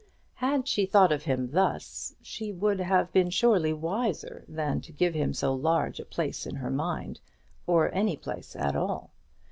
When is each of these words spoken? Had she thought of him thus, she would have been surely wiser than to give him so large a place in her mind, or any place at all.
Had 0.33 0.67
she 0.67 0.87
thought 0.87 1.11
of 1.11 1.25
him 1.25 1.51
thus, 1.51 2.15
she 2.23 2.51
would 2.51 2.79
have 2.79 3.11
been 3.13 3.29
surely 3.29 3.71
wiser 3.71 4.43
than 4.47 4.81
to 4.81 4.91
give 4.91 5.13
him 5.13 5.31
so 5.31 5.53
large 5.53 5.99
a 5.99 6.05
place 6.05 6.47
in 6.47 6.55
her 6.55 6.71
mind, 6.71 7.19
or 7.67 7.93
any 7.93 8.17
place 8.17 8.55
at 8.55 8.75
all. 8.75 9.11